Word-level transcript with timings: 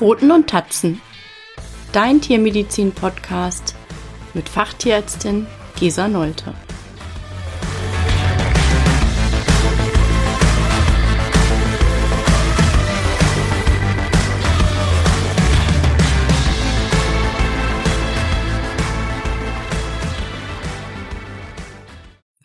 Pfoten 0.00 0.30
und 0.30 0.48
Tatzen. 0.48 0.98
Dein 1.92 2.22
Tiermedizin-Podcast 2.22 3.74
mit 4.32 4.48
Fachtierärztin 4.48 5.46
Gesa 5.78 6.08
Nolte. 6.08 6.54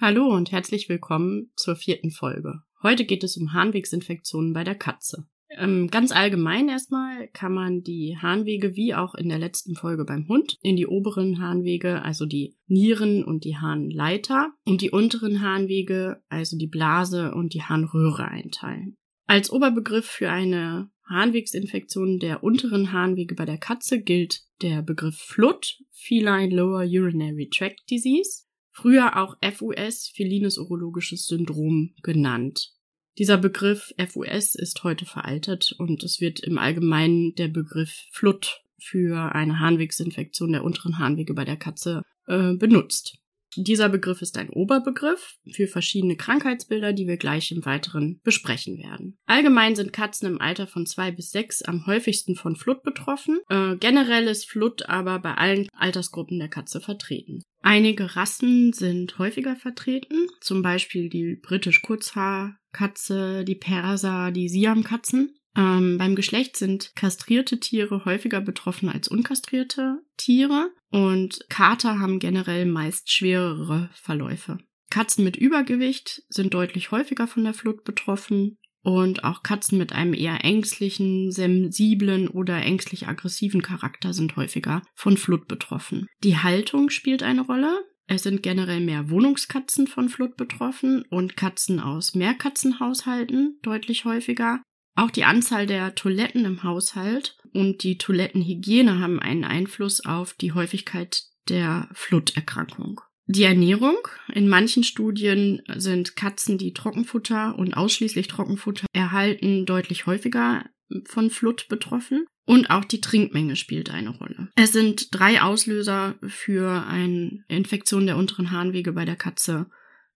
Hallo 0.02 0.28
und 0.28 0.52
herzlich 0.52 0.90
willkommen 0.90 1.54
zur 1.56 1.78
vierten 1.78 2.12
Folge. 2.12 2.64
Heute 2.84 3.06
geht 3.06 3.24
es 3.24 3.38
um 3.38 3.54
Harnwegsinfektionen 3.54 4.52
bei 4.52 4.66
der 4.66 4.76
Katze. 4.76 5.26
Ähm, 5.58 5.88
ganz 5.90 6.12
allgemein 6.12 6.68
erstmal 6.70 7.28
kann 7.30 7.54
man 7.54 7.82
die 7.82 8.18
Harnwege 8.22 8.76
wie 8.76 8.94
auch 8.94 9.16
in 9.16 9.30
der 9.30 9.40
letzten 9.40 9.76
Folge 9.76 10.06
beim 10.06 10.28
Hund 10.28 10.58
in 10.62 10.76
die 10.76 10.88
oberen 10.88 11.40
Harnwege, 11.40 12.02
also 12.02 12.26
die 12.26 12.56
Nieren 12.68 13.24
und 13.24 13.46
die 13.46 13.58
Harnleiter 13.58 14.52
und 14.66 14.82
die 14.82 14.90
unteren 14.90 15.42
Harnwege, 15.42 16.22
also 16.28 16.58
die 16.58 16.68
Blase 16.68 17.34
und 17.34 17.54
die 17.54 17.62
Harnröhre 17.62 18.26
einteilen. 18.26 18.96
Als 19.28 19.52
Oberbegriff 19.52 20.06
für 20.06 20.30
eine 20.30 20.90
Harnwegsinfektion 21.10 22.20
der 22.20 22.44
unteren 22.44 22.92
Harnwege 22.92 23.36
bei 23.36 23.46
der 23.46 23.58
Katze 23.58 24.02
gilt 24.02 24.42
der 24.62 24.82
Begriff 24.82 25.16
FLUT, 25.16 25.80
Feline 25.92 26.54
Lower 26.54 26.84
Urinary 26.84 27.50
Tract 27.50 27.90
Disease, 27.90 28.44
früher 28.72 29.18
auch 29.18 29.36
FUS, 29.42 30.12
felines 30.14 30.58
urologisches 30.58 31.28
Syndrom 31.28 31.94
genannt. 32.02 32.75
Dieser 33.18 33.38
Begriff 33.38 33.94
FUS 33.98 34.56
ist 34.56 34.84
heute 34.84 35.06
veraltet 35.06 35.74
und 35.78 36.04
es 36.04 36.20
wird 36.20 36.42
im 36.42 36.58
Allgemeinen 36.58 37.34
der 37.36 37.48
Begriff 37.48 38.08
Flut 38.12 38.62
für 38.78 39.34
eine 39.34 39.60
Harnwegsinfektion 39.60 40.52
der 40.52 40.66
unteren 40.66 41.00
Harnwege 41.00 41.34
bei 41.34 41.46
der 41.46 41.56
Katze 41.56 42.02
äh, 42.28 42.54
benutzt. 42.56 43.18
Dieser 43.58 43.88
Begriff 43.88 44.22
ist 44.22 44.38
ein 44.38 44.50
Oberbegriff 44.50 45.38
für 45.50 45.68
verschiedene 45.68 46.18
Krankheitsbilder, 46.18 46.92
die 46.92 47.08
wir 47.08 47.16
gleich 47.16 47.52
im 47.52 47.66
Weiteren 47.66 48.20
besprechen 48.24 48.78
werden. 48.78 49.18
Allgemein 49.28 49.78
sind 49.78 49.94
Katzen 49.94 50.28
im 50.28 50.42
Alter 50.42 50.68
von 50.68 50.86
zwei 50.86 51.12
bis 51.12 51.32
sechs 51.32 51.62
am 51.62 51.88
häufigsten 51.88 52.36
von 52.36 52.58
Flut 52.58 52.84
betroffen. 52.84 53.40
Äh, 53.48 53.78
generell 53.78 54.28
ist 54.28 54.50
Flut 54.50 54.90
aber 54.90 55.20
bei 55.20 55.36
allen 55.36 55.70
Altersgruppen 55.72 56.38
der 56.38 56.50
Katze 56.50 56.82
vertreten. 56.82 57.44
Einige 57.66 58.16
Rassen 58.16 58.74
sind 58.74 59.18
häufiger 59.18 59.56
vertreten, 59.56 60.28
zum 60.40 60.62
Beispiel 60.62 61.10
die 61.10 61.36
britisch 61.36 61.82
Kurzhaarkatze, 61.82 63.44
die 63.44 63.56
Perser, 63.56 64.30
die 64.30 64.50
Siamkatzen. 64.50 65.34
Ähm, 65.58 65.98
beim 65.98 66.16
Geschlecht 66.16 66.58
sind 66.58 66.92
kastrierte 66.96 67.60
Tiere 67.60 68.06
häufiger 68.06 68.40
betroffen 68.40 68.88
als 68.88 69.08
unkastrierte 69.08 70.04
Tiere 70.16 70.70
und 70.92 71.40
Kater 71.50 71.98
haben 71.98 72.20
generell 72.20 72.68
meist 72.68 73.12
schwerere 73.12 73.90
Verläufe. 73.96 74.60
Katzen 74.92 75.24
mit 75.24 75.36
Übergewicht 75.36 76.22
sind 76.30 76.54
deutlich 76.54 76.92
häufiger 76.92 77.26
von 77.26 77.46
der 77.46 77.56
Flut 77.56 77.84
betroffen 77.84 78.60
und 78.86 79.24
auch 79.24 79.42
Katzen 79.42 79.80
mit 79.80 79.94
einem 79.94 80.14
eher 80.14 80.46
ängstlichen, 80.46 81.32
sensiblen 81.32 82.28
oder 82.28 82.62
ängstlich 82.62 83.08
aggressiven 83.08 83.64
Charakter 83.64 84.14
sind 84.14 84.36
häufiger 84.36 84.84
von 84.94 85.18
Flut 85.18 85.48
betroffen. 85.48 86.06
Die 86.24 86.38
Haltung 86.38 86.92
spielt 86.92 87.24
eine 87.24 87.42
Rolle. 87.42 87.84
Es 88.06 88.22
sind 88.22 88.44
generell 88.44 88.82
mehr 88.82 89.10
Wohnungskatzen 89.10 89.88
von 89.88 90.08
Flut 90.08 90.38
betroffen 90.38 91.04
und 91.10 91.36
Katzen 91.36 91.80
aus 91.80 92.14
Mehrkatzenhaushalten 92.14 93.58
deutlich 93.64 94.06
häufiger. 94.06 94.62
Auch 94.96 95.10
die 95.10 95.24
Anzahl 95.24 95.66
der 95.66 95.96
Toiletten 95.96 96.46
im 96.46 96.62
Haushalt 96.62 97.40
und 97.54 97.82
die 97.82 97.98
Toilettenhygiene 97.98 99.00
haben 99.00 99.20
einen 99.20 99.46
Einfluss 99.46 100.06
auf 100.06 100.36
die 100.36 100.52
Häufigkeit 100.52 101.24
der 101.50 101.90
Fluterkrankung. 101.94 103.02
Die 103.28 103.44
Ernährung. 103.44 103.98
In 104.34 104.48
manchen 104.48 104.84
Studien 104.84 105.62
sind 105.76 106.16
Katzen, 106.16 106.58
die 106.58 106.74
Trockenfutter 106.74 107.58
und 107.58 107.76
ausschließlich 107.76 108.28
Trockenfutter 108.28 108.86
erhalten, 108.94 109.66
deutlich 109.66 110.06
häufiger 110.06 110.66
von 111.06 111.32
Flut 111.32 111.68
betroffen. 111.68 112.26
Und 112.46 112.70
auch 112.70 112.86
die 112.86 113.02
Trinkmenge 113.02 113.56
spielt 113.56 113.90
eine 113.90 114.12
Rolle. 114.12 114.50
Es 114.56 114.72
sind 114.72 115.16
drei 115.16 115.42
Auslöser 115.42 116.16
für 116.28 116.86
eine 116.86 117.44
Infektion 117.48 118.06
der 118.06 118.18
unteren 118.18 118.52
Harnwege 118.52 118.94
bei 118.94 119.04
der 119.04 119.16
Katze 119.16 119.68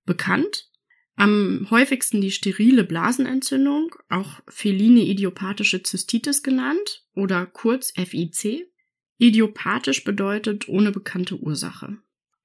bekannt. 0.06 0.70
Am 1.16 1.68
häufigsten 1.72 2.22
die 2.22 2.32
sterile 2.32 2.84
Blasenentzündung, 2.84 3.96
auch 4.10 4.40
feline 4.48 5.02
idiopathische 5.02 5.82
Zystitis 5.82 6.44
genannt 6.44 7.04
oder 7.14 7.48
kurz 7.48 7.92
FIC. 7.98 8.68
Idiopathisch 9.18 10.04
bedeutet 10.04 10.70
ohne 10.70 10.92
bekannte 10.92 11.38
Ursache. 11.38 11.98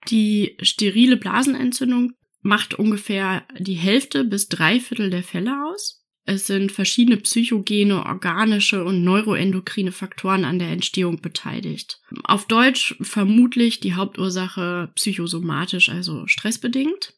Die 0.08 0.56
sterile 0.60 1.16
Blasenentzündung 1.16 2.12
macht 2.42 2.74
ungefähr 2.74 3.46
die 3.58 3.74
Hälfte 3.74 4.24
bis 4.24 4.48
drei 4.48 4.78
Viertel 4.80 5.10
der 5.10 5.22
Fälle 5.22 5.64
aus. 5.66 6.04
Es 6.26 6.46
sind 6.46 6.72
verschiedene 6.72 7.18
psychogene, 7.18 8.06
organische 8.06 8.84
und 8.84 9.04
neuroendokrine 9.04 9.92
Faktoren 9.92 10.44
an 10.44 10.58
der 10.58 10.68
Entstehung 10.68 11.20
beteiligt. 11.20 12.00
Auf 12.22 12.46
Deutsch 12.46 12.96
vermutlich 13.02 13.80
die 13.80 13.94
Hauptursache 13.94 14.90
psychosomatisch, 14.94 15.90
also 15.90 16.26
stressbedingt. 16.26 17.14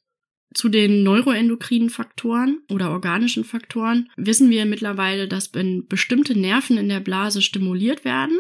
Zu 0.55 0.69
den 0.69 1.03
neuroendokrinen 1.03 1.91
Faktoren 1.91 2.61
oder 2.71 2.91
organischen 2.91 3.45
Faktoren 3.45 4.11
wissen 4.17 4.51
wir 4.51 4.65
mittlerweile, 4.65 5.29
dass 5.29 5.55
wenn 5.55 5.87
bestimmte 5.87 6.37
Nerven 6.37 6.79
in 6.79 6.89
der 6.89 7.01
Blase 7.01 7.43
stimuliert 7.43 8.05
werden, 8.05 8.39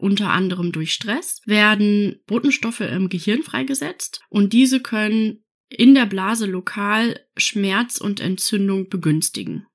unter 0.00 0.30
anderem 0.30 0.72
durch 0.72 0.92
Stress, 0.92 1.40
werden 1.44 2.20
Botenstoffe 2.26 2.80
im 2.80 3.08
Gehirn 3.08 3.42
freigesetzt 3.42 4.20
und 4.28 4.52
diese 4.52 4.80
können 4.80 5.44
in 5.68 5.94
der 5.94 6.06
Blase 6.06 6.46
lokal 6.46 7.20
Schmerz 7.36 7.98
und 7.98 8.20
Entzündung 8.20 8.88
begünstigen. 8.88 9.66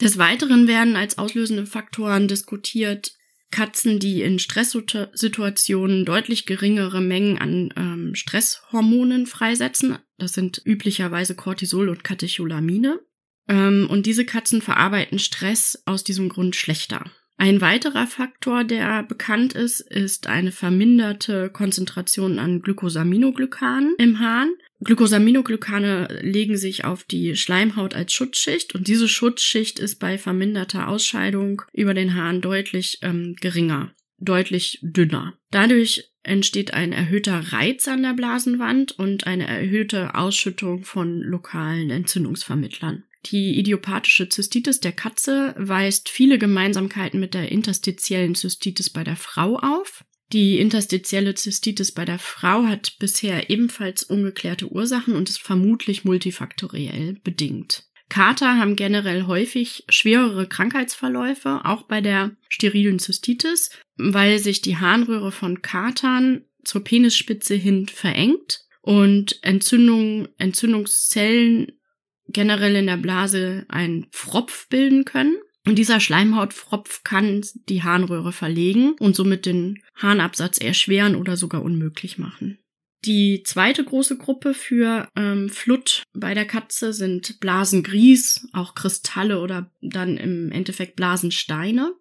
Des 0.00 0.18
Weiteren 0.18 0.66
werden 0.66 0.96
als 0.96 1.18
auslösende 1.18 1.66
Faktoren 1.66 2.26
diskutiert 2.26 3.12
Katzen, 3.50 4.00
die 4.00 4.22
in 4.22 4.40
Stresssituationen 4.40 6.04
deutlich 6.04 6.44
geringere 6.44 7.00
Mengen 7.00 7.38
an 7.38 7.72
ähm, 7.76 8.14
Stresshormonen 8.16 9.26
freisetzen. 9.26 9.98
Das 10.18 10.32
sind 10.32 10.60
üblicherweise 10.64 11.36
Cortisol 11.36 11.88
und 11.88 12.02
Katecholamine. 12.02 12.98
Ähm, 13.48 13.86
und 13.88 14.06
diese 14.06 14.24
Katzen 14.24 14.60
verarbeiten 14.60 15.20
Stress 15.20 15.80
aus 15.86 16.02
diesem 16.02 16.28
Grund 16.28 16.56
schlechter. 16.56 17.04
Ein 17.36 17.60
weiterer 17.60 18.06
Faktor, 18.06 18.64
der 18.64 19.02
bekannt 19.02 19.54
ist, 19.54 19.80
ist 19.80 20.28
eine 20.28 20.52
verminderte 20.52 21.50
Konzentration 21.50 22.38
an 22.38 22.62
Glycosaminoglykanen 22.62 23.96
im 23.98 24.20
Hahn. 24.20 24.52
Glycosaminoglycane 24.80 26.20
legen 26.22 26.56
sich 26.56 26.84
auf 26.84 27.04
die 27.04 27.36
Schleimhaut 27.36 27.94
als 27.94 28.12
Schutzschicht 28.12 28.74
und 28.74 28.86
diese 28.86 29.08
Schutzschicht 29.08 29.78
ist 29.78 29.96
bei 29.96 30.16
verminderter 30.16 30.88
Ausscheidung 30.88 31.62
über 31.72 31.94
den 31.94 32.14
Hahn 32.14 32.40
deutlich 32.40 32.98
ähm, 33.02 33.34
geringer, 33.40 33.92
deutlich 34.18 34.78
dünner. 34.82 35.34
Dadurch 35.50 36.12
entsteht 36.22 36.72
ein 36.72 36.92
erhöhter 36.92 37.52
Reiz 37.52 37.88
an 37.88 38.02
der 38.02 38.14
Blasenwand 38.14 38.92
und 38.98 39.26
eine 39.26 39.46
erhöhte 39.46 40.14
Ausschüttung 40.14 40.84
von 40.84 41.20
lokalen 41.20 41.90
Entzündungsvermittlern. 41.90 43.04
Die 43.26 43.58
idiopathische 43.58 44.28
Zystitis 44.28 44.80
der 44.80 44.92
Katze 44.92 45.54
weist 45.56 46.08
viele 46.08 46.38
Gemeinsamkeiten 46.38 47.18
mit 47.20 47.34
der 47.34 47.50
interstitiellen 47.50 48.34
Zystitis 48.34 48.90
bei 48.90 49.04
der 49.04 49.16
Frau 49.16 49.56
auf. 49.56 50.04
Die 50.32 50.58
interstitielle 50.58 51.34
Zystitis 51.34 51.92
bei 51.92 52.04
der 52.04 52.18
Frau 52.18 52.64
hat 52.64 52.96
bisher 52.98 53.50
ebenfalls 53.50 54.02
ungeklärte 54.02 54.70
Ursachen 54.70 55.14
und 55.14 55.28
ist 55.28 55.40
vermutlich 55.40 56.04
multifaktoriell 56.04 57.20
bedingt. 57.22 57.84
Kater 58.08 58.58
haben 58.58 58.76
generell 58.76 59.26
häufig 59.26 59.84
schwerere 59.88 60.46
Krankheitsverläufe, 60.46 61.62
auch 61.64 61.82
bei 61.82 62.00
der 62.00 62.36
sterilen 62.48 62.98
Zystitis, 62.98 63.70
weil 63.96 64.38
sich 64.38 64.60
die 64.60 64.76
Harnröhre 64.76 65.32
von 65.32 65.62
Katern 65.62 66.44
zur 66.64 66.84
Penisspitze 66.84 67.54
hin 67.54 67.88
verengt 67.88 68.60
und 68.82 69.42
Entzündungen, 69.42 70.28
Entzündungszellen 70.38 71.72
generell 72.28 72.76
in 72.76 72.86
der 72.86 72.96
Blase 72.96 73.64
einen 73.68 74.06
Pfropf 74.10 74.68
bilden 74.68 75.04
können. 75.04 75.36
Und 75.66 75.76
dieser 75.76 75.98
Schleimhautpfropf 75.98 77.04
kann 77.04 77.42
die 77.68 77.82
Harnröhre 77.82 78.32
verlegen 78.32 78.96
und 79.00 79.16
somit 79.16 79.46
den 79.46 79.82
Harnabsatz 79.94 80.58
erschweren 80.58 81.16
oder 81.16 81.36
sogar 81.36 81.62
unmöglich 81.62 82.18
machen. 82.18 82.58
Die 83.04 83.42
zweite 83.44 83.84
große 83.84 84.16
Gruppe 84.16 84.54
für 84.54 85.08
ähm, 85.14 85.50
Flut 85.50 86.02
bei 86.14 86.32
der 86.32 86.46
Katze 86.46 86.94
sind 86.94 87.38
Blasengries, 87.38 88.48
auch 88.52 88.74
Kristalle 88.74 89.40
oder 89.40 89.70
dann 89.82 90.16
im 90.16 90.50
Endeffekt 90.50 90.96
Blasensteine. 90.96 91.92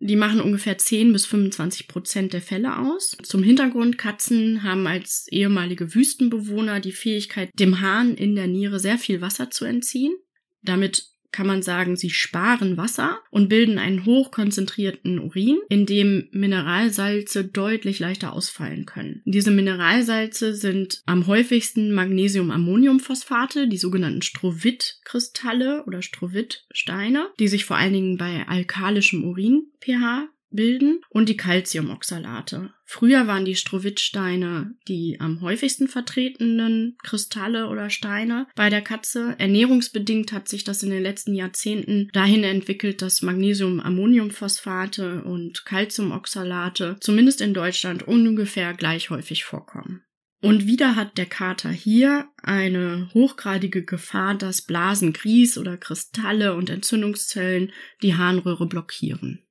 Die 0.00 0.16
machen 0.16 0.40
ungefähr 0.40 0.78
10 0.78 1.12
bis 1.12 1.26
25 1.26 1.88
Prozent 1.88 2.32
der 2.32 2.40
Fälle 2.40 2.78
aus. 2.78 3.16
Zum 3.24 3.42
Hintergrund, 3.42 3.98
Katzen 3.98 4.62
haben 4.62 4.86
als 4.86 5.26
ehemalige 5.30 5.94
Wüstenbewohner 5.94 6.78
die 6.78 6.92
Fähigkeit, 6.92 7.50
dem 7.54 7.80
Hahn 7.80 8.14
in 8.14 8.36
der 8.36 8.46
Niere 8.46 8.78
sehr 8.78 8.98
viel 8.98 9.20
Wasser 9.20 9.50
zu 9.50 9.64
entziehen. 9.64 10.14
Damit 10.62 11.08
kann 11.32 11.46
man 11.46 11.62
sagen, 11.62 11.96
sie 11.96 12.10
sparen 12.10 12.76
Wasser 12.76 13.18
und 13.30 13.48
bilden 13.48 13.78
einen 13.78 14.04
hochkonzentrierten 14.04 15.18
Urin, 15.18 15.58
in 15.68 15.86
dem 15.86 16.28
Mineralsalze 16.32 17.44
deutlich 17.44 17.98
leichter 17.98 18.32
ausfallen 18.32 18.86
können. 18.86 19.22
Diese 19.24 19.50
Mineralsalze 19.50 20.54
sind 20.54 21.02
am 21.06 21.26
häufigsten 21.26 21.92
Magnesium-Ammoniumphosphate, 21.92 23.68
die 23.68 23.78
sogenannten 23.78 24.22
Strovit-Kristalle 24.22 25.84
oder 25.84 26.02
Strovit-Steine, 26.02 27.28
die 27.38 27.48
sich 27.48 27.64
vor 27.64 27.76
allen 27.76 27.92
Dingen 27.92 28.16
bei 28.16 28.46
alkalischem 28.48 29.24
Urin-pH 29.24 30.28
bilden 30.50 31.00
und 31.10 31.28
die 31.28 31.36
Calciumoxalate. 31.36 32.72
Früher 32.84 33.26
waren 33.26 33.44
die 33.44 33.54
Strowitzsteine 33.54 34.74
die 34.88 35.18
am 35.20 35.42
häufigsten 35.42 35.88
vertretenen 35.88 36.96
Kristalle 37.02 37.68
oder 37.68 37.90
Steine 37.90 38.46
bei 38.54 38.70
der 38.70 38.80
Katze. 38.80 39.34
Ernährungsbedingt 39.38 40.32
hat 40.32 40.48
sich 40.48 40.64
das 40.64 40.82
in 40.82 40.90
den 40.90 41.02
letzten 41.02 41.34
Jahrzehnten 41.34 42.08
dahin 42.12 42.44
entwickelt, 42.44 43.02
dass 43.02 43.22
Magnesium-Ammoniumphosphate 43.22 45.22
und 45.22 45.64
Calciumoxalate 45.64 46.96
zumindest 47.00 47.40
in 47.40 47.54
Deutschland 47.54 48.08
ungefähr 48.08 48.74
gleich 48.74 49.10
häufig 49.10 49.44
vorkommen. 49.44 50.02
Und 50.40 50.66
wieder 50.66 50.94
hat 50.94 51.18
der 51.18 51.26
Kater 51.26 51.70
hier 51.70 52.28
eine 52.42 53.10
hochgradige 53.12 53.84
Gefahr, 53.84 54.36
dass 54.36 54.62
Blasen, 54.62 55.12
Grieß 55.12 55.58
oder 55.58 55.76
Kristalle 55.76 56.54
und 56.54 56.70
Entzündungszellen 56.70 57.72
die 58.02 58.14
Harnröhre 58.14 58.66
blockieren. 58.66 59.44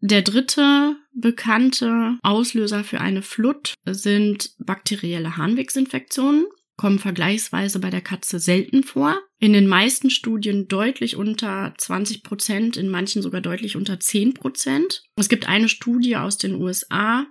Der 0.00 0.22
dritte 0.22 0.96
bekannte 1.12 2.18
Auslöser 2.22 2.84
für 2.84 3.00
eine 3.00 3.22
Flut 3.22 3.74
sind 3.84 4.52
bakterielle 4.58 5.36
Harnwegsinfektionen, 5.36 6.46
kommen 6.76 7.00
vergleichsweise 7.00 7.80
bei 7.80 7.90
der 7.90 8.00
Katze 8.00 8.38
selten 8.38 8.84
vor. 8.84 9.18
In 9.40 9.52
den 9.52 9.66
meisten 9.66 10.10
Studien 10.10 10.68
deutlich 10.68 11.16
unter 11.16 11.74
20 11.76 12.22
Prozent, 12.22 12.76
in 12.76 12.88
manchen 12.88 13.22
sogar 13.22 13.40
deutlich 13.40 13.74
unter 13.74 13.98
10 13.98 14.34
Prozent. 14.34 15.02
Es 15.16 15.28
gibt 15.28 15.48
eine 15.48 15.68
Studie 15.68 16.16
aus 16.16 16.38
den 16.38 16.54
USA 16.54 17.26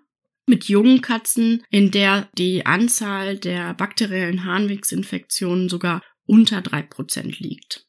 mit 0.46 0.66
jungen 0.66 1.02
Katzen, 1.02 1.64
in 1.70 1.92
der 1.92 2.28
die 2.38 2.66
Anzahl 2.66 3.38
der 3.38 3.74
bakteriellen 3.74 4.44
Harnwegsinfektionen 4.44 5.70
sogar 5.70 6.02
unter 6.26 6.62
drei 6.62 6.82
Prozent 6.82 7.40
liegt. 7.40 7.86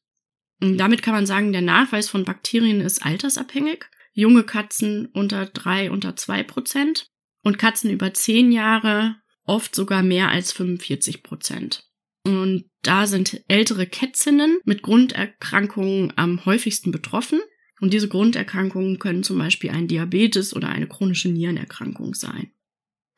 Und 0.61 0.79
damit 0.79 1.03
kann 1.03 1.15
man 1.15 1.27
sagen, 1.27 1.53
der 1.53 1.63
Nachweis 1.63 2.09
von 2.09 2.25
Bakterien 2.25 2.81
ist 2.81 3.05
altersabhängig 3.05 3.87
junge 4.19 4.43
Katzen 4.43 5.07
unter 5.07 5.47
drei, 5.47 5.93
unter 5.93 6.17
zwei 6.17 6.43
Prozent 6.43 7.09
und 7.45 7.57
Katzen 7.57 7.89
über 7.89 8.13
zehn 8.13 8.51
Jahre 8.51 9.15
oft 9.45 9.77
sogar 9.77 10.03
mehr 10.03 10.29
als 10.29 10.51
45 10.53 11.23
Prozent. 11.23 11.85
Und 12.25 12.65
da 12.83 13.07
sind 13.07 13.45
ältere 13.47 13.87
Kätzinnen 13.87 14.59
mit 14.65 14.83
Grunderkrankungen 14.83 16.13
am 16.17 16.45
häufigsten 16.45 16.91
betroffen. 16.91 17.41
Und 17.81 17.95
diese 17.95 18.09
Grunderkrankungen 18.09 18.99
können 18.99 19.23
zum 19.23 19.39
Beispiel 19.39 19.71
ein 19.71 19.87
Diabetes 19.87 20.55
oder 20.55 20.69
eine 20.69 20.89
chronische 20.89 21.29
Nierenerkrankung 21.29 22.15
sein. 22.15 22.51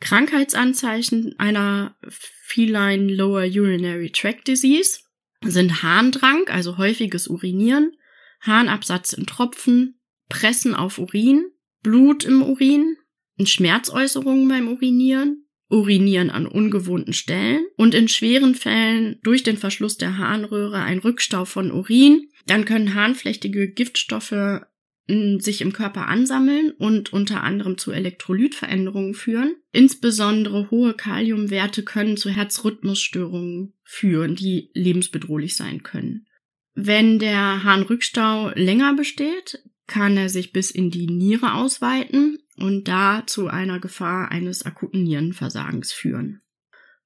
Krankheitsanzeichen 0.00 1.35
einer 1.38 1.96
Feline 2.11 3.12
Lower 3.12 3.44
Urinary 3.44 4.11
Tract 4.11 4.49
Disease 4.49 5.00
sind 5.43 5.82
Harndrang, 5.82 6.46
also 6.49 6.76
häufiges 6.76 7.26
Urinieren, 7.26 7.96
Harnabsatz 8.41 9.14
in 9.14 9.26
Tropfen, 9.26 10.00
Pressen 10.31 10.75
auf 10.75 10.99
Urin, 10.99 11.44
Blut 11.82 12.25
im 12.25 12.43
Urin, 12.43 12.97
Schmerzäußerungen 13.44 14.49
beim 14.49 14.69
Urinieren, 14.69 15.44
Urinieren 15.69 16.31
an 16.31 16.47
ungewohnten 16.47 17.12
Stellen 17.12 17.65
und 17.77 17.94
in 17.94 18.09
schweren 18.09 18.55
Fällen 18.55 19.21
durch 19.23 19.44
den 19.44 19.56
Verschluss 19.56 19.97
der 19.97 20.19
Harnröhre 20.19 20.82
ein 20.82 20.99
Rückstau 20.99 21.44
von 21.44 21.71
Urin. 21.71 22.29
Dann 22.47 22.65
können 22.65 22.94
harnflechtige 22.94 23.71
Giftstoffe 23.71 24.62
hm, 25.09 25.38
sich 25.38 25.61
im 25.61 25.73
Körper 25.73 26.09
ansammeln 26.09 26.73
und 26.73 27.12
unter 27.12 27.44
anderem 27.44 27.79
zu 27.79 27.93
Elektrolytveränderungen 27.93 29.15
führen. 29.15 29.55
Insbesondere 29.71 30.73
hohe 30.73 30.94
Kaliumwerte 30.94 31.85
können 31.85 32.17
zu 32.17 32.31
Herzrhythmusstörungen 32.31 33.75
führen, 33.85 34.35
die 34.35 34.71
lebensbedrohlich 34.75 35.55
sein 35.55 35.85
können. 35.85 36.27
Wenn 36.75 37.21
der 37.21 37.62
Harnrückstau 37.62 38.50
länger 38.55 38.94
besteht, 38.94 39.62
kann 39.90 40.16
er 40.16 40.28
sich 40.28 40.52
bis 40.52 40.70
in 40.70 40.92
die 40.92 41.08
Niere 41.08 41.54
ausweiten 41.54 42.38
und 42.56 42.87
da 42.87 43.25
zu 43.26 43.48
einer 43.48 43.81
Gefahr 43.81 44.31
eines 44.31 44.64
akuten 44.64 45.02
Nierenversagens 45.02 45.92
führen. 45.92 46.42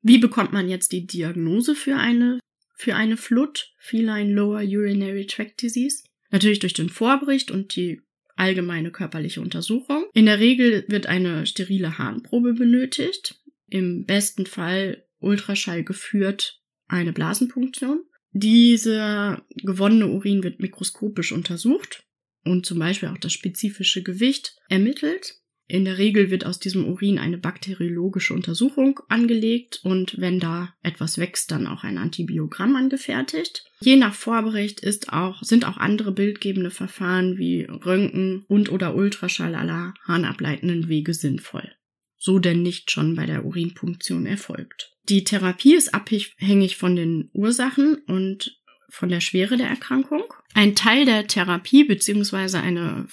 Wie 0.02 0.18
bekommt 0.18 0.52
man 0.52 0.68
jetzt 0.68 0.92
die 0.92 1.06
Diagnose 1.06 1.74
für 1.74 1.96
eine, 1.96 2.40
für 2.74 2.94
eine 2.94 3.16
FLUT, 3.16 3.72
Feline 3.78 4.30
Lower 4.34 4.60
Urinary 4.60 5.26
Tract 5.26 5.62
Disease? 5.62 6.04
Natürlich 6.30 6.58
durch 6.58 6.74
den 6.74 6.90
Vorbericht 6.90 7.50
und 7.50 7.74
die 7.74 8.02
allgemeine 8.36 8.90
körperliche 8.90 9.40
Untersuchung. 9.40 10.04
In 10.12 10.26
der 10.26 10.38
Regel 10.38 10.84
wird 10.86 11.06
eine 11.06 11.46
sterile 11.46 11.96
Harnprobe 11.96 12.52
benötigt. 12.52 13.40
Im 13.70 14.04
besten 14.04 14.44
Fall 14.44 15.06
Ultraschall 15.20 15.84
geführt 15.84 16.60
eine 16.86 17.14
Blasenpunktion. 17.14 18.04
Dieser 18.32 19.42
gewonnene 19.62 20.08
Urin 20.08 20.42
wird 20.42 20.60
mikroskopisch 20.60 21.32
untersucht 21.32 22.04
und 22.44 22.66
zum 22.66 22.78
Beispiel 22.78 23.08
auch 23.08 23.18
das 23.18 23.32
spezifische 23.32 24.02
Gewicht 24.02 24.56
ermittelt. 24.68 25.34
In 25.66 25.86
der 25.86 25.96
Regel 25.96 26.30
wird 26.30 26.44
aus 26.44 26.60
diesem 26.60 26.86
Urin 26.86 27.18
eine 27.18 27.38
bakteriologische 27.38 28.34
Untersuchung 28.34 29.00
angelegt 29.08 29.80
und 29.82 30.20
wenn 30.20 30.38
da 30.38 30.74
etwas 30.82 31.16
wächst, 31.16 31.50
dann 31.50 31.66
auch 31.66 31.84
ein 31.84 31.96
Antibiogramm 31.96 32.76
angefertigt. 32.76 33.64
Je 33.80 33.96
nach 33.96 34.12
Vorbericht 34.12 34.80
ist 34.80 35.10
auch, 35.12 35.42
sind 35.42 35.66
auch 35.66 35.78
andere 35.78 36.12
bildgebende 36.12 36.70
Verfahren 36.70 37.38
wie 37.38 37.62
Röntgen 37.62 38.44
und 38.46 38.70
oder 38.70 38.94
Ultraschall 38.94 39.54
aller 39.54 39.94
harnableitenden 40.06 40.88
Wege 40.88 41.14
sinnvoll. 41.14 41.72
So 42.18 42.38
denn 42.38 42.62
nicht 42.62 42.90
schon 42.90 43.16
bei 43.16 43.24
der 43.24 43.46
Urinpunktion 43.46 44.26
erfolgt. 44.26 44.92
Die 45.08 45.24
Therapie 45.24 45.74
ist 45.74 45.94
abhängig 45.94 46.76
von 46.76 46.96
den 46.96 47.30
Ursachen 47.32 47.96
und 48.06 48.58
von 48.94 49.08
der 49.08 49.20
Schwere 49.20 49.56
der 49.56 49.68
Erkrankung. 49.68 50.22
Ein 50.54 50.74
Teil 50.74 51.04
der 51.04 51.26
Therapie 51.26 51.84
beziehungsweise 51.84 52.60
eine 52.60 53.06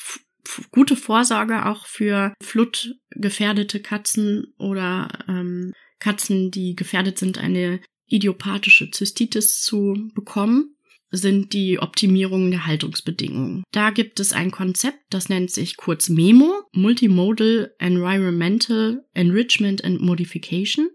gute 0.72 0.96
Vorsorge 0.96 1.66
auch 1.66 1.86
für 1.88 2.34
flutgefährdete 2.42 3.82
Katzen 3.82 4.54
oder 4.58 5.10
ähm, 5.28 5.74
Katzen, 6.00 6.52
die 6.52 6.76
gefährdet 6.76 7.18
sind, 7.18 7.38
eine 7.38 7.80
idiopathische 8.08 8.92
Zystitis 8.92 9.62
zu 9.62 10.10
bekommen, 10.14 10.76
sind 11.12 11.54
die 11.54 11.80
Optimierungen 11.80 12.52
der 12.52 12.66
Haltungsbedingungen. 12.66 13.64
Da 13.72 13.90
gibt 13.90 14.20
es 14.20 14.34
ein 14.34 14.52
Konzept, 14.52 15.00
das 15.10 15.30
nennt 15.30 15.52
sich 15.52 15.78
kurz 15.78 16.10
MEMO, 16.10 16.64
Multimodal 16.74 17.74
Environmental 17.80 19.04
Enrichment 19.14 19.84
and 19.84 20.02
Modification 20.02 20.90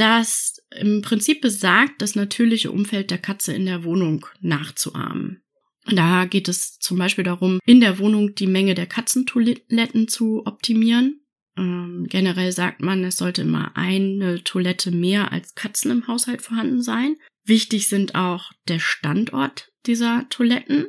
das 0.00 0.62
im 0.70 1.02
Prinzip 1.02 1.40
besagt, 1.40 2.00
das 2.00 2.14
natürliche 2.14 2.70
Umfeld 2.70 3.10
der 3.10 3.18
Katze 3.18 3.52
in 3.52 3.66
der 3.66 3.84
Wohnung 3.84 4.26
nachzuahmen. 4.40 5.42
Da 5.86 6.24
geht 6.24 6.48
es 6.48 6.78
zum 6.78 6.98
Beispiel 6.98 7.24
darum, 7.24 7.58
in 7.66 7.80
der 7.80 7.98
Wohnung 7.98 8.34
die 8.34 8.46
Menge 8.46 8.74
der 8.74 8.86
Katzentoiletten 8.86 10.08
zu 10.08 10.46
optimieren. 10.46 11.20
Ähm, 11.56 12.06
generell 12.08 12.52
sagt 12.52 12.80
man, 12.80 13.04
es 13.04 13.16
sollte 13.16 13.42
immer 13.42 13.76
eine 13.76 14.42
Toilette 14.44 14.90
mehr 14.90 15.32
als 15.32 15.54
Katzen 15.54 15.90
im 15.90 16.06
Haushalt 16.06 16.42
vorhanden 16.42 16.82
sein. 16.82 17.16
Wichtig 17.44 17.88
sind 17.88 18.14
auch 18.14 18.52
der 18.68 18.78
Standort 18.78 19.72
dieser 19.86 20.26
Toiletten 20.30 20.86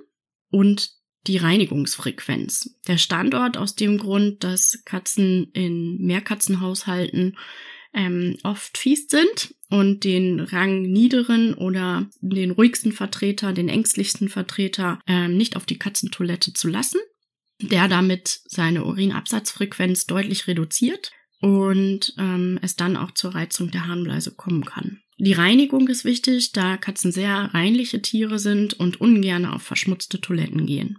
und 0.50 0.91
die 1.27 1.38
Reinigungsfrequenz. 1.38 2.77
Der 2.88 2.98
Standort 2.98 3.58
aus 3.58 3.75
dem 3.75 3.98
Grund, 3.98 4.44
dass 4.44 4.82
Katzen 4.86 5.51
in 5.53 5.98
Mehrkatzenhaushalten 6.00 7.38
ähm, 7.94 8.38
oft 8.44 8.78
fies 8.78 9.08
sind 9.10 9.56
und 9.70 10.04
den 10.04 10.40
Rang 10.40 10.82
niederen 10.84 11.54
oder 11.54 12.10
den 12.22 12.52
ruhigsten 12.52 12.92
Vertreter, 12.92 13.54
den 13.54 13.70
ängstlichsten 13.70 14.30
Vertreter 14.30 15.00
ähm, 15.08 15.38
nicht 15.38 15.56
auf 15.56 15.66
die 15.66 15.80
Katzentoilette 15.80 16.54
zu 16.54 16.68
lassen, 16.68 17.00
der 17.62 17.88
damit 17.88 18.42
seine 18.46 18.86
Urinabsatzfrequenz 18.86 20.06
deutlich 20.06 20.48
reduziert 20.48 21.12
und 21.42 22.14
ähm, 22.18 22.60
es 22.62 22.76
dann 22.76 22.98
auch 22.98 23.12
zur 23.12 23.36
Reizung 23.36 23.72
der 23.72 23.88
Harnbleise 23.88 24.32
kommen 24.32 24.66
kann. 24.66 25.02
Die 25.18 25.34
Reinigung 25.34 25.88
ist 25.88 26.04
wichtig, 26.04 26.52
da 26.52 26.78
Katzen 26.78 27.12
sehr 27.12 27.52
reinliche 27.54 28.02
Tiere 28.02 28.40
sind 28.40 28.74
und 28.74 29.00
ungern 29.00 29.46
auf 29.46 29.62
verschmutzte 29.62 30.20
Toiletten 30.20 30.66
gehen. 30.66 30.98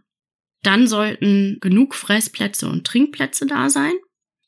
Dann 0.62 0.86
sollten 0.86 1.58
genug 1.60 1.94
Fressplätze 1.94 2.68
und 2.68 2.86
Trinkplätze 2.86 3.46
da 3.46 3.68
sein. 3.68 3.94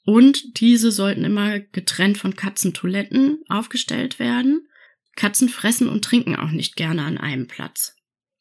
Und 0.05 0.61
diese 0.61 0.93
sollten 0.93 1.25
immer 1.25 1.61
getrennt 1.61 2.19
von 2.19 2.37
Katzentoiletten 2.37 3.43
aufgestellt 3.49 4.19
werden. 4.19 4.69
Katzen 5.17 5.49
fressen 5.49 5.89
und 5.89 6.05
trinken 6.05 6.37
auch 6.37 6.51
nicht 6.51 6.77
gerne 6.77 7.05
an 7.05 7.19
einem 7.19 7.47
Platz. 7.47 7.97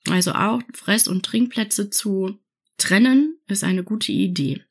Also 0.09 0.33
auch 0.33 0.61
Fress- 0.73 1.07
und 1.07 1.25
Trinkplätze 1.25 1.89
zu 1.89 2.39
trennen 2.77 3.37
ist 3.47 3.63
eine 3.63 3.83
gute 3.83 4.11
Idee. 4.11 4.61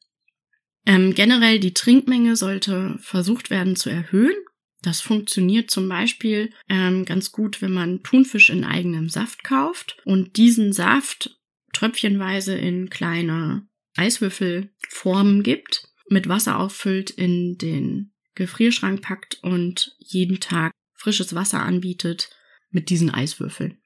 Ähm, 0.84 1.14
generell 1.14 1.60
die 1.60 1.74
Trinkmenge 1.74 2.36
sollte 2.36 2.98
versucht 3.00 3.50
werden 3.50 3.76
zu 3.76 3.88
erhöhen. 3.88 4.34
Das 4.82 5.00
funktioniert 5.00 5.70
zum 5.70 5.88
Beispiel 5.88 6.52
ähm, 6.68 7.04
ganz 7.04 7.30
gut, 7.30 7.62
wenn 7.62 7.72
man 7.72 8.02
Thunfisch 8.02 8.50
in 8.50 8.64
eigenem 8.64 9.08
Saft 9.08 9.44
kauft 9.44 9.96
und 10.04 10.36
diesen 10.36 10.72
Saft 10.72 11.38
tröpfchenweise 11.72 12.56
in 12.56 12.90
kleine 12.90 13.66
Eiswürfelformen 13.96 15.44
gibt, 15.44 15.88
mit 16.12 16.28
Wasser 16.28 16.58
auffüllt, 16.58 17.10
in 17.10 17.58
den 17.58 18.12
Gefrierschrank 18.34 19.02
packt 19.02 19.42
und 19.42 19.96
jeden 19.98 20.40
Tag 20.40 20.72
frisches 20.94 21.34
Wasser 21.34 21.62
anbietet 21.62 22.30
mit 22.70 22.90
diesen 22.90 23.10
Eiswürfeln. 23.10 23.78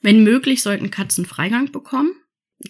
Wenn 0.00 0.24
möglich, 0.24 0.62
sollten 0.62 0.90
Katzen 0.90 1.26
Freigang 1.26 1.72
bekommen. 1.72 2.12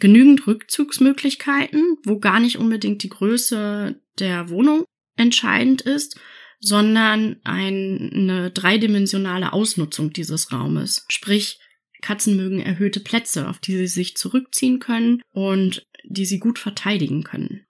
Genügend 0.01 0.47
Rückzugsmöglichkeiten, 0.47 1.99
wo 2.05 2.19
gar 2.19 2.41
nicht 2.41 2.59
unbedingt 2.59 3.03
die 3.03 3.09
Größe 3.09 4.01
der 4.19 4.49
Wohnung 4.49 4.85
entscheidend 5.17 5.83
ist, 5.83 6.19
sondern 6.61 7.41
eine 7.45 8.51
dreidimensionale 8.51 9.53
Ausnutzung 9.53 10.13
dieses 10.13 10.53
Raumes. 10.53 11.05
Sprich, 11.09 11.61
Katzen 12.01 12.37
mögen 12.37 12.61
erhöhte 12.61 13.01
Plätze, 13.01 13.49
auf 13.49 13.59
die 13.59 13.77
sie 13.77 13.87
sich 13.87 14.17
zurückziehen 14.17 14.79
können 14.79 15.23
und 15.31 15.87
die 16.05 16.27
sie 16.27 16.39
gut 16.39 16.59
verteidigen 16.59 17.25
können. 17.25 17.64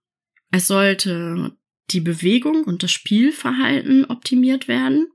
Es 0.56 0.68
sollte 0.68 1.56
die 1.90 2.00
Bewegung 2.00 2.62
und 2.62 2.84
das 2.84 2.92
Spielverhalten 2.92 4.04
optimiert 4.04 4.68
werden. 4.68 5.08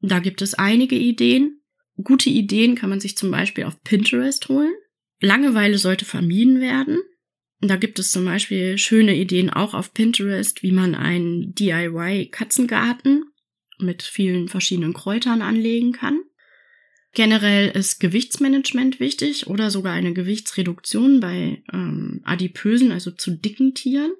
Da 0.00 0.18
gibt 0.18 0.42
es 0.42 0.54
einige 0.54 0.96
Ideen. 0.96 1.60
Gute 2.02 2.28
Ideen 2.28 2.74
kann 2.74 2.90
man 2.90 2.98
sich 2.98 3.16
zum 3.16 3.30
Beispiel 3.30 3.62
auf 3.62 3.84
Pinterest 3.84 4.48
holen. 4.48 4.74
Langeweile 5.20 5.78
sollte 5.78 6.04
vermieden 6.04 6.60
werden. 6.60 6.98
Da 7.60 7.76
gibt 7.76 8.00
es 8.00 8.10
zum 8.10 8.24
Beispiel 8.24 8.78
schöne 8.78 9.14
Ideen 9.14 9.48
auch 9.48 9.74
auf 9.74 9.94
Pinterest, 9.94 10.64
wie 10.64 10.72
man 10.72 10.96
einen 10.96 11.54
DIY-Katzengarten 11.54 13.26
mit 13.78 14.02
vielen 14.02 14.48
verschiedenen 14.48 14.92
Kräutern 14.92 15.40
anlegen 15.40 15.92
kann. 15.92 16.20
Generell 17.12 17.68
ist 17.68 18.00
Gewichtsmanagement 18.00 18.98
wichtig 18.98 19.46
oder 19.46 19.70
sogar 19.70 19.92
eine 19.92 20.14
Gewichtsreduktion 20.14 21.20
bei 21.20 21.62
ähm, 21.72 22.22
adipösen, 22.24 22.90
also 22.90 23.12
zu 23.12 23.30
dicken 23.30 23.74
Tieren. 23.74 24.10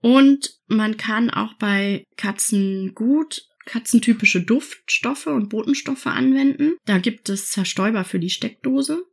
Und 0.00 0.58
man 0.66 0.96
kann 0.96 1.30
auch 1.30 1.54
bei 1.54 2.04
Katzen 2.16 2.94
gut 2.94 3.46
katzentypische 3.66 4.40
Duftstoffe 4.40 5.26
und 5.26 5.48
Botenstoffe 5.48 6.06
anwenden. 6.06 6.76
Da 6.86 6.98
gibt 6.98 7.28
es 7.28 7.50
Zerstäuber 7.50 8.04
für 8.04 8.20
die 8.20 8.30
Steckdose. 8.30 9.04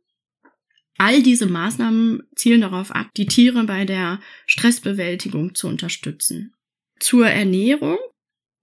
All 0.96 1.22
diese 1.22 1.46
Maßnahmen 1.46 2.22
zielen 2.36 2.60
darauf 2.60 2.92
ab, 2.92 3.08
die 3.16 3.26
Tiere 3.26 3.64
bei 3.64 3.84
der 3.84 4.20
Stressbewältigung 4.46 5.54
zu 5.54 5.66
unterstützen. 5.66 6.54
Zur 7.00 7.26
Ernährung. 7.26 7.98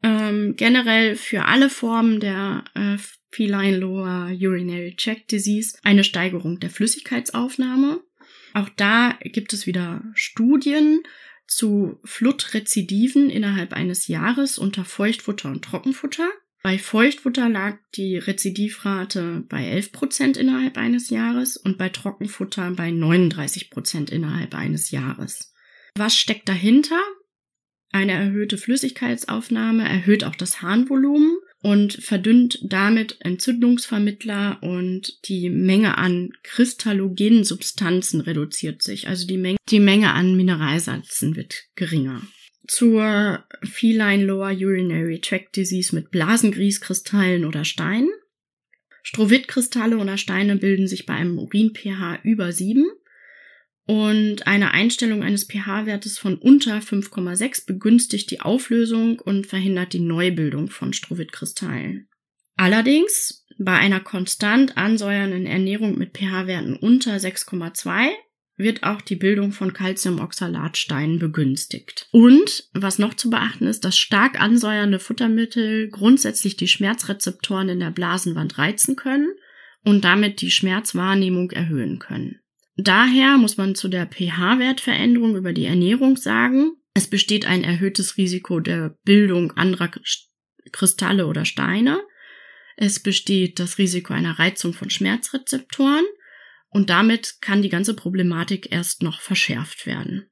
Ähm, 0.03 0.55
generell 0.55 1.15
für 1.15 1.45
alle 1.45 1.69
Formen 1.69 2.19
der 2.19 2.63
äh, 2.73 2.97
Feline 3.29 3.77
Lower 3.77 4.31
Urinary 4.31 4.95
Tract 4.95 5.31
Disease 5.31 5.77
eine 5.83 6.03
Steigerung 6.03 6.59
der 6.59 6.71
Flüssigkeitsaufnahme. 6.71 8.01
Auch 8.53 8.69
da 8.69 9.19
gibt 9.21 9.53
es 9.53 9.67
wieder 9.67 10.03
Studien 10.15 11.03
zu 11.51 11.99
Flutrezidiven 12.05 13.29
innerhalb 13.29 13.73
eines 13.73 14.07
Jahres 14.07 14.57
unter 14.57 14.85
Feuchtfutter 14.85 15.49
und 15.49 15.63
Trockenfutter. 15.65 16.29
Bei 16.63 16.77
Feuchtfutter 16.77 17.49
lag 17.49 17.77
die 17.95 18.17
Rezidivrate 18.17 19.43
bei 19.49 19.65
11 19.65 19.91
Prozent 19.91 20.37
innerhalb 20.37 20.77
eines 20.77 21.09
Jahres 21.09 21.57
und 21.57 21.77
bei 21.77 21.89
Trockenfutter 21.89 22.71
bei 22.71 22.91
39 22.91 23.69
Prozent 23.69 24.09
innerhalb 24.11 24.55
eines 24.55 24.91
Jahres. 24.91 25.53
Was 25.95 26.15
steckt 26.15 26.47
dahinter? 26.47 26.99
Eine 27.91 28.13
erhöhte 28.13 28.57
Flüssigkeitsaufnahme 28.57 29.87
erhöht 29.87 30.23
auch 30.23 30.35
das 30.35 30.61
Harnvolumen 30.61 31.37
und 31.61 31.93
verdünnt 31.93 32.59
damit 32.63 33.17
Entzündungsvermittler 33.19 34.59
und 34.61 35.27
die 35.27 35.49
Menge 35.49 35.97
an 35.97 36.31
kristallogenen 36.43 37.43
Substanzen 37.43 38.21
reduziert 38.21 38.81
sich. 38.81 39.07
Also 39.07 39.27
die 39.27 39.37
Menge, 39.37 39.57
die 39.69 39.79
Menge 39.79 40.13
an 40.13 40.35
Mineralsalzen 40.35 41.35
wird 41.35 41.65
geringer. 41.75 42.21
Zur 42.67 43.43
Feline 43.63 44.23
Lower 44.23 44.51
Urinary 44.51 45.19
Tract 45.19 45.55
Disease 45.55 45.93
mit 45.95 46.09
Blasengrießkristallen 46.09 47.45
oder 47.45 47.65
Steinen. 47.65 48.09
Strowitkristalle 49.03 49.97
oder 49.97 50.17
Steine 50.17 50.55
bilden 50.55 50.87
sich 50.87 51.05
bei 51.05 51.13
einem 51.13 51.37
Urin-pH 51.37 52.19
über 52.23 52.51
7 52.51 52.85
und 53.91 54.47
eine 54.47 54.71
Einstellung 54.71 55.21
eines 55.21 55.43
pH-Wertes 55.43 56.17
von 56.17 56.35
unter 56.35 56.77
5,6 56.77 57.65
begünstigt 57.65 58.31
die 58.31 58.39
Auflösung 58.39 59.19
und 59.19 59.47
verhindert 59.47 59.91
die 59.91 59.99
Neubildung 59.99 60.69
von 60.69 60.93
Strowitkristallen. 60.93 62.07
Allerdings 62.55 63.45
bei 63.59 63.73
einer 63.73 63.99
konstant 63.99 64.77
ansäuernden 64.77 65.45
Ernährung 65.45 65.97
mit 65.97 66.17
pH-Werten 66.17 66.77
unter 66.77 67.17
6,2 67.17 68.11
wird 68.55 68.83
auch 68.83 69.01
die 69.01 69.17
Bildung 69.17 69.51
von 69.51 69.73
Calciumoxalatsteinen 69.73 71.19
begünstigt. 71.19 72.07
Und 72.13 72.69
was 72.73 72.97
noch 72.97 73.15
zu 73.15 73.29
beachten 73.29 73.67
ist, 73.67 73.83
dass 73.83 73.97
stark 73.97 74.39
ansäuernde 74.39 74.99
Futtermittel 74.99 75.89
grundsätzlich 75.89 76.55
die 76.55 76.69
Schmerzrezeptoren 76.69 77.67
in 77.67 77.81
der 77.81 77.91
Blasenwand 77.91 78.57
reizen 78.57 78.95
können 78.95 79.33
und 79.83 80.05
damit 80.05 80.39
die 80.39 80.51
Schmerzwahrnehmung 80.51 81.51
erhöhen 81.51 81.99
können. 81.99 82.37
Daher 82.77 83.37
muss 83.37 83.57
man 83.57 83.75
zu 83.75 83.87
der 83.87 84.07
pH-Wertveränderung 84.07 85.35
über 85.35 85.53
die 85.53 85.65
Ernährung 85.65 86.15
sagen, 86.17 86.71
es 86.93 87.09
besteht 87.09 87.45
ein 87.45 87.63
erhöhtes 87.63 88.17
Risiko 88.17 88.59
der 88.59 88.97
Bildung 89.03 89.51
anderer 89.51 89.89
Kristalle 90.71 91.27
oder 91.27 91.45
Steine. 91.45 92.01
Es 92.75 92.99
besteht 92.99 93.59
das 93.59 93.77
Risiko 93.77 94.13
einer 94.13 94.39
Reizung 94.39 94.73
von 94.73 94.89
Schmerzrezeptoren 94.89 96.05
und 96.69 96.89
damit 96.89 97.35
kann 97.41 97.61
die 97.61 97.69
ganze 97.69 97.93
Problematik 97.93 98.71
erst 98.71 99.03
noch 99.03 99.21
verschärft 99.21 99.85
werden. 99.85 100.27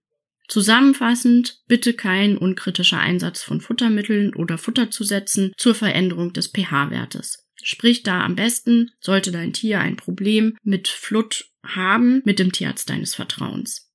Zusammenfassend, 0.48 1.62
bitte 1.67 1.93
kein 1.93 2.38
unkritischer 2.38 3.00
Einsatz 3.00 3.43
von 3.43 3.62
Futtermitteln 3.62 4.34
oder 4.34 4.58
Futterzusätzen 4.58 5.53
zur 5.58 5.75
Veränderung 5.75 6.34
des 6.34 6.48
pH-Wertes. 6.48 7.48
Sprich 7.63 8.03
da 8.03 8.23
am 8.23 8.35
besten, 8.35 8.91
sollte 8.99 9.31
dein 9.31 9.53
Tier 9.53 9.79
ein 9.79 9.97
Problem 9.97 10.57
mit 10.63 10.87
Flut 10.87 11.49
haben, 11.63 12.21
mit 12.25 12.39
dem 12.39 12.51
Tierarzt 12.51 12.89
deines 12.89 13.15
Vertrauens. 13.15 13.91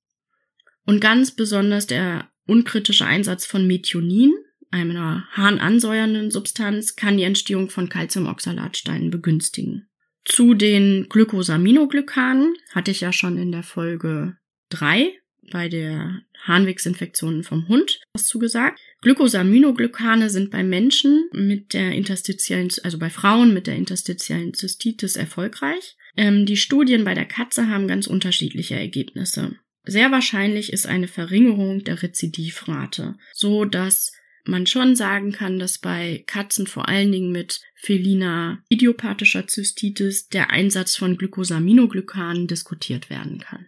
Und 0.85 1.01
ganz 1.01 1.31
besonders 1.31 1.87
der 1.87 2.29
unkritische 2.45 3.05
Einsatz 3.05 3.45
von 3.45 3.65
Methionin, 3.65 4.33
einer 4.71 5.27
harnansäuernden 5.31 6.31
Substanz, 6.31 6.95
kann 6.95 7.17
die 7.17 7.23
Entstehung 7.23 7.69
von 7.69 7.89
Calciumoxalatsteinen 7.89 9.09
begünstigen. 9.09 9.89
Zu 10.25 10.53
den 10.53 11.07
Glycosaminoglykanen 11.09 12.55
hatte 12.71 12.91
ich 12.91 13.01
ja 13.01 13.13
schon 13.13 13.37
in 13.37 13.51
der 13.51 13.63
Folge 13.63 14.37
3 14.69 15.13
bei 15.51 15.69
der 15.69 16.21
Harnwegsinfektion 16.43 17.43
vom 17.43 17.67
Hund 17.67 17.99
was 18.13 18.27
zugesagt. 18.27 18.79
Glycosaminoglycane 19.01 20.29
sind 20.29 20.51
bei 20.51 20.63
Menschen 20.63 21.29
mit 21.31 21.73
der 21.73 21.91
interstitiellen, 21.91 22.69
also 22.83 22.97
bei 22.97 23.09
Frauen 23.09 23.53
mit 23.53 23.67
der 23.67 23.75
interstitiellen 23.75 24.53
Zystitis 24.53 25.15
erfolgreich. 25.15 25.95
Ähm, 26.17 26.45
die 26.45 26.57
Studien 26.57 27.03
bei 27.03 27.13
der 27.13 27.25
Katze 27.25 27.69
haben 27.69 27.87
ganz 27.87 28.07
unterschiedliche 28.07 28.75
Ergebnisse. 28.75 29.55
Sehr 29.85 30.11
wahrscheinlich 30.11 30.73
ist 30.73 30.87
eine 30.87 31.07
Verringerung 31.07 31.83
der 31.83 32.01
Rezidivrate, 32.01 33.15
so 33.33 33.65
dass 33.65 34.11
man 34.47 34.67
schon 34.67 34.95
sagen 34.95 35.31
kann, 35.31 35.59
dass 35.59 35.77
bei 35.77 36.23
Katzen 36.27 36.67
vor 36.67 36.87
allen 36.87 37.11
Dingen 37.11 37.31
mit 37.31 37.61
feliner 37.75 38.63
idiopathischer 38.69 39.47
Zystitis 39.47 40.27
der 40.27 40.51
Einsatz 40.51 40.95
von 40.95 41.17
Glycosaminoglykanen 41.17 42.47
diskutiert 42.47 43.09
werden 43.09 43.39
kann. 43.39 43.67